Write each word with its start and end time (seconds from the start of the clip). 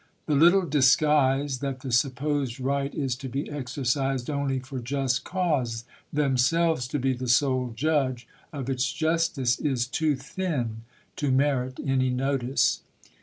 The 0.25 0.33
little 0.33 0.65
disguise, 0.65 1.59
that 1.59 1.81
the 1.81 1.91
supposed 1.91 2.59
right 2.59 2.91
is 2.95 3.15
to 3.17 3.29
be 3.29 3.47
exercised 3.51 4.31
only 4.31 4.57
for 4.57 4.79
just 4.79 5.23
cause, 5.23 5.83
themselves 6.11 6.87
to 6.87 6.97
be 6.97 7.13
the 7.13 7.27
sole 7.29 7.71
judge 7.75 8.27
of 8.51 8.67
its 8.67 8.91
justice, 8.91 9.59
is 9.59 9.85
too 9.85 10.15
thin 10.15 10.81
to 11.17 11.29
merit 11.29 11.79
any 11.85 12.09
notice. 12.09 12.81